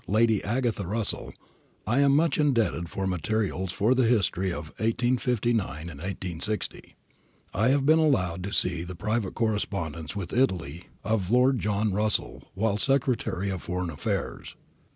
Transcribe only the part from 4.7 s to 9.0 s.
1859 60, I have been allowed to see the